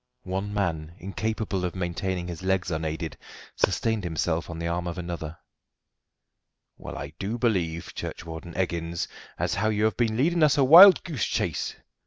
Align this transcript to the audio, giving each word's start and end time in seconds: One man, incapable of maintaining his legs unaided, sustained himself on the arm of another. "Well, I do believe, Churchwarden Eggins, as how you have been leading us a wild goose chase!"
One 0.23 0.51
man, 0.51 0.95
incapable 0.97 1.63
of 1.63 1.75
maintaining 1.75 2.27
his 2.27 2.41
legs 2.41 2.71
unaided, 2.71 3.17
sustained 3.55 4.03
himself 4.03 4.49
on 4.49 4.57
the 4.57 4.65
arm 4.67 4.87
of 4.87 4.97
another. 4.97 5.37
"Well, 6.75 6.97
I 6.97 7.13
do 7.19 7.37
believe, 7.37 7.93
Churchwarden 7.93 8.55
Eggins, 8.55 9.07
as 9.37 9.53
how 9.53 9.69
you 9.69 9.83
have 9.83 9.97
been 9.97 10.17
leading 10.17 10.41
us 10.41 10.57
a 10.57 10.63
wild 10.63 11.03
goose 11.03 11.27
chase!" 11.27 11.75